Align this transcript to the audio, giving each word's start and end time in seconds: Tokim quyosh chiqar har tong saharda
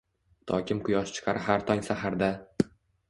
Tokim 0.51 0.79
quyosh 0.87 1.13
chiqar 1.17 1.41
har 1.49 1.67
tong 1.71 1.85
saharda 1.91 2.33